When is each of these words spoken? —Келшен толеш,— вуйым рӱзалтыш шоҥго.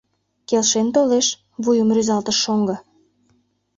—Келшен 0.47 0.87
толеш,— 0.95 1.27
вуйым 1.63 1.89
рӱзалтыш 1.95 2.37
шоҥго. 2.43 2.75